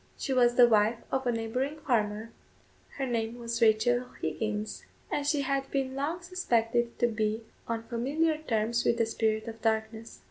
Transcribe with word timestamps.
She 0.17 0.33
was 0.33 0.55
the 0.55 0.67
wife 0.67 0.97
of 1.11 1.27
a 1.27 1.31
neighbouring 1.31 1.77
farmer; 1.81 2.31
her 2.97 3.05
name 3.05 3.37
was 3.37 3.61
Rachel 3.61 4.07
Higgins; 4.19 4.83
and 5.11 5.27
she 5.27 5.41
had 5.41 5.69
been 5.69 5.93
long 5.93 6.23
suspected 6.23 6.97
to 6.97 7.05
be 7.05 7.43
on 7.67 7.83
familiar 7.83 8.39
terms 8.39 8.83
with 8.83 8.97
the 8.97 9.05
spirit 9.05 9.47
of 9.47 9.61
darkness. 9.61 10.19